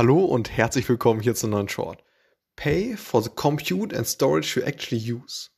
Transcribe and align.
Hallo 0.00 0.24
und 0.24 0.50
herzlich 0.56 0.88
willkommen 0.88 1.20
hier 1.20 1.34
zum 1.34 1.50
neuen 1.50 1.68
Short. 1.68 2.02
Pay 2.56 2.96
for 2.96 3.22
the 3.22 3.28
compute 3.28 3.94
and 3.94 4.08
storage 4.08 4.58
you 4.58 4.64
actually 4.64 5.12
use. 5.12 5.50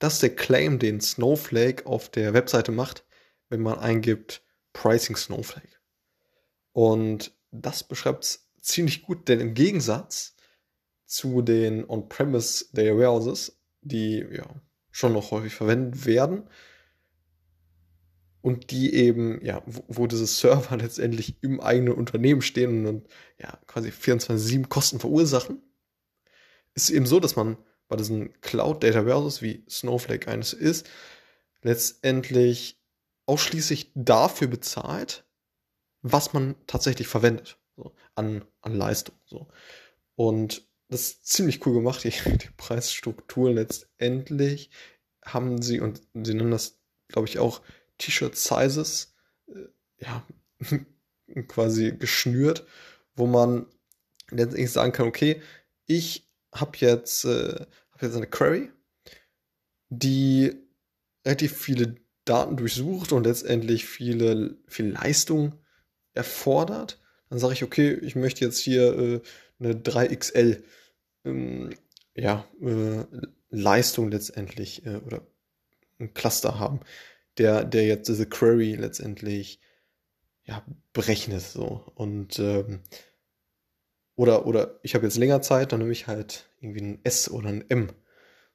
Das 0.00 0.14
ist 0.14 0.24
der 0.24 0.34
Claim, 0.34 0.80
den 0.80 1.00
Snowflake 1.00 1.86
auf 1.86 2.08
der 2.08 2.34
Webseite 2.34 2.72
macht, 2.72 3.04
wenn 3.48 3.60
man 3.60 3.78
eingibt 3.78 4.42
Pricing 4.72 5.14
Snowflake. 5.14 5.78
Und 6.72 7.32
das 7.52 7.84
beschreibt 7.84 8.24
es 8.24 8.50
ziemlich 8.60 9.02
gut, 9.02 9.28
denn 9.28 9.38
im 9.38 9.54
Gegensatz 9.54 10.34
zu 11.06 11.40
den 11.40 11.88
On-Premise 11.88 12.70
Data 12.72 12.98
Warehouses, 12.98 13.56
die 13.82 14.26
ja 14.32 14.52
schon 14.90 15.12
noch 15.12 15.30
häufig 15.30 15.54
verwendet 15.54 16.06
werden, 16.06 16.50
und 18.42 18.70
die 18.70 18.94
eben, 18.94 19.44
ja, 19.44 19.62
wo, 19.66 19.84
wo 19.88 20.06
diese 20.06 20.26
Server 20.26 20.76
letztendlich 20.78 21.36
im 21.42 21.60
eigenen 21.60 21.94
Unternehmen 21.94 22.42
stehen 22.42 22.86
und 22.86 23.08
ja, 23.38 23.58
quasi 23.66 23.90
24-7 23.90 24.68
Kosten 24.68 25.00
verursachen, 25.00 25.62
ist 26.74 26.90
eben 26.90 27.06
so, 27.06 27.20
dass 27.20 27.36
man 27.36 27.56
bei 27.88 27.96
diesen 27.96 28.40
Cloud 28.40 28.82
Data 28.82 29.04
Warehouses, 29.04 29.42
wie 29.42 29.64
Snowflake 29.68 30.30
eines 30.30 30.52
ist, 30.52 30.88
letztendlich 31.62 32.80
ausschließlich 33.26 33.92
dafür 33.94 34.48
bezahlt, 34.48 35.24
was 36.02 36.32
man 36.32 36.54
tatsächlich 36.66 37.08
verwendet, 37.08 37.58
so, 37.76 37.92
an, 38.14 38.44
an 38.60 38.74
Leistung. 38.74 39.16
So. 39.26 39.48
Und 40.14 40.66
das 40.88 41.02
ist 41.02 41.26
ziemlich 41.26 41.64
cool 41.66 41.74
gemacht, 41.74 42.04
die, 42.04 42.10
die 42.10 42.50
Preisstruktur 42.56 43.52
letztendlich 43.52 44.70
haben 45.24 45.60
sie, 45.60 45.80
und 45.80 46.00
sie 46.14 46.34
nennen 46.34 46.50
das, 46.50 46.80
glaube 47.08 47.28
ich, 47.28 47.38
auch 47.38 47.60
T-Shirt-Sizes 48.00 49.14
äh, 49.48 49.68
ja, 49.98 50.26
quasi 51.48 51.92
geschnürt, 51.92 52.66
wo 53.14 53.26
man 53.26 53.66
letztendlich 54.30 54.72
sagen 54.72 54.92
kann, 54.92 55.06
okay, 55.06 55.42
ich 55.86 56.28
habe 56.52 56.72
jetzt, 56.78 57.24
äh, 57.24 57.66
hab 57.92 58.02
jetzt 58.02 58.16
eine 58.16 58.26
Query, 58.26 58.70
die 59.88 60.54
relativ 61.24 61.56
viele 61.56 61.96
Daten 62.24 62.56
durchsucht 62.56 63.12
und 63.12 63.24
letztendlich 63.24 63.86
viele, 63.86 64.56
viel 64.66 64.90
Leistung 64.90 65.54
erfordert. 66.14 67.00
Dann 67.28 67.38
sage 67.38 67.54
ich, 67.54 67.64
okay, 67.64 67.94
ich 67.94 68.16
möchte 68.16 68.44
jetzt 68.44 68.58
hier 68.58 68.98
äh, 68.98 69.20
eine 69.58 69.74
3XL 69.74 70.62
ähm, 71.24 71.70
ja, 72.14 72.46
äh, 72.60 73.04
Leistung 73.50 74.10
letztendlich 74.10 74.86
äh, 74.86 74.96
oder 74.96 75.26
ein 75.98 76.14
Cluster 76.14 76.58
haben 76.58 76.80
der, 77.38 77.64
der 77.64 77.86
jetzt 77.86 78.08
diese 78.08 78.26
Query 78.26 78.74
letztendlich 78.74 79.60
ja, 80.44 80.64
berechnet. 80.92 81.42
So. 81.42 81.84
Und 81.94 82.38
ähm, 82.38 82.80
oder, 84.16 84.46
oder 84.46 84.78
ich 84.82 84.94
habe 84.94 85.06
jetzt 85.06 85.16
länger 85.16 85.40
Zeit, 85.40 85.72
dann 85.72 85.80
nehme 85.80 85.92
ich 85.92 86.06
halt 86.06 86.50
irgendwie 86.60 86.82
ein 86.82 87.00
S 87.04 87.30
oder 87.30 87.48
ein 87.48 87.64
M. 87.70 87.90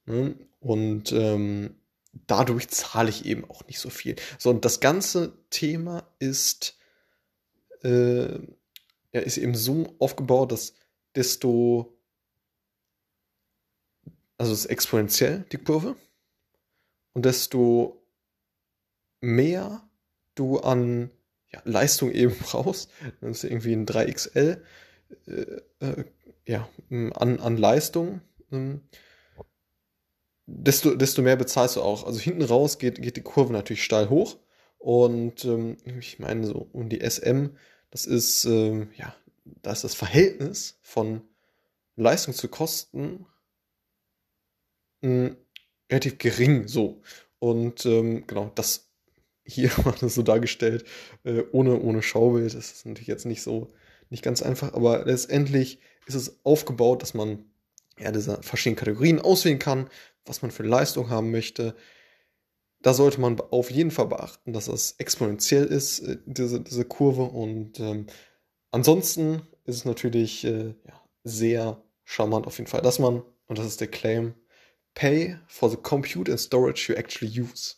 Ne? 0.06 0.36
Und 0.60 1.12
ähm, 1.12 1.76
dadurch 2.28 2.68
zahle 2.70 3.10
ich 3.10 3.26
eben 3.26 3.50
auch 3.50 3.66
nicht 3.68 3.80
so 3.80 3.90
viel. 3.90 4.16
So, 4.38 4.50
und 4.50 4.66
das 4.66 4.80
ganze 4.80 5.34
Thema 5.50 6.08
ist, 6.20 6.78
äh, 7.84 8.34
ja, 9.12 9.22
ist 9.22 9.38
eben 9.38 9.56
so 9.56 9.96
aufgebaut, 10.00 10.52
dass 10.52 10.74
desto, 11.16 11.98
also 14.38 14.54
es 14.54 14.60
ist 14.60 14.66
exponentiell, 14.66 15.46
die 15.52 15.58
Kurve, 15.58 15.96
und 17.14 17.26
desto 17.26 18.05
mehr 19.26 19.88
du 20.36 20.60
an 20.60 21.10
ja, 21.52 21.62
Leistung 21.66 22.12
eben 22.12 22.36
brauchst, 22.40 22.92
dann 23.22 23.32
ist 23.32 23.44
irgendwie 23.44 23.74
ein 23.74 23.86
3XL 23.86 24.62
äh, 25.28 25.42
äh, 25.80 26.06
ja, 26.48 26.70
an, 26.90 27.40
an 27.40 27.58
Leistung, 27.58 28.22
äh, 28.52 28.76
desto, 30.46 30.96
desto 30.96 31.22
mehr 31.22 31.36
bezahlst 31.36 31.76
du 31.76 31.82
auch. 31.82 32.06
Also 32.06 32.20
hinten 32.20 32.44
raus 32.44 32.78
geht, 32.78 33.02
geht 33.02 33.18
die 33.18 33.22
Kurve 33.22 33.54
natürlich 33.54 33.84
steil 33.84 34.10
hoch. 34.10 34.38
Und 34.78 35.44
ähm, 35.46 35.78
ich 36.00 36.20
meine, 36.20 36.46
so 36.46 36.70
um 36.72 36.90
die 36.90 37.02
SM, 37.02 37.48
das 37.90 38.06
ist, 38.06 38.46
ähm, 38.46 38.92
ja, 38.96 39.16
da 39.44 39.72
ist 39.72 39.84
das 39.84 39.96
Verhältnis 39.96 40.78
von 40.84 41.22
Leistung 41.96 42.34
zu 42.34 42.48
Kosten 42.48 43.26
relativ 45.90 46.18
gering 46.18 46.68
so. 46.68 47.02
Und 47.40 47.86
ähm, 47.86 48.26
genau, 48.28 48.52
das 48.56 48.90
hier 49.46 49.72
war 49.86 49.96
das 50.00 50.16
so 50.16 50.24
dargestellt, 50.24 50.86
äh, 51.24 51.44
ohne, 51.52 51.80
ohne 51.80 52.02
Schaubild. 52.02 52.54
Das 52.54 52.72
ist 52.72 52.86
natürlich 52.86 53.08
jetzt 53.08 53.26
nicht 53.26 53.42
so, 53.42 53.72
nicht 54.10 54.24
ganz 54.24 54.42
einfach, 54.42 54.74
aber 54.74 55.06
letztendlich 55.06 55.80
ist 56.08 56.16
es 56.16 56.40
aufgebaut, 56.44 57.02
dass 57.02 57.14
man 57.14 57.46
ja 58.00 58.12
diese 58.12 58.42
verschiedenen 58.44 58.78
Kategorien 58.78 59.22
auswählen 59.22 59.60
kann, 59.60 59.90
was 60.26 60.42
man 60.42 60.52
für 60.52 60.64
Leistung 60.64 61.10
haben 61.10 61.32
möchte. 61.32 61.76
Da 62.82 62.94
sollte 62.94 63.20
man 63.20 63.40
auf 63.40 63.72
jeden 63.72 63.92
Fall 63.92 64.08
beachten, 64.08 64.54
dass 64.54 64.66
das 64.66 64.96
exponentiell 64.98 65.66
ist, 65.66 66.00
äh, 66.00 66.18
diese, 66.26 66.62
diese 66.62 66.86
Kurve. 66.86 67.24
Und 67.24 67.80
ähm, 67.80 68.08
ansonsten 68.72 69.42
ist 69.66 69.78
es 69.78 69.86
natürlich 69.86 70.44
äh, 70.44 70.76
ja, 70.86 71.02
sehr 71.24 71.84
charmant 72.04 72.46
auf 72.46 72.58
jeden 72.58 72.70
Fall, 72.70 72.82
dass 72.82 73.00
man, 73.00 73.24
und 73.48 73.58
das 73.58 73.66
ist 73.66 73.82
der 73.82 73.88
Claim, 73.88 74.36
pay 74.94 75.38
for 75.48 75.70
the 75.70 75.78
compute 75.78 76.30
and 76.30 76.40
storage 76.40 76.92
you 76.92 76.98
actually 76.98 77.42
use. 77.42 77.76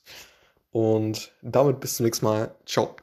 Und 0.78 1.32
damit 1.42 1.80
bis 1.80 1.96
zum 1.96 2.06
nächsten 2.06 2.24
Mal. 2.24 2.54
Ciao. 2.68 2.96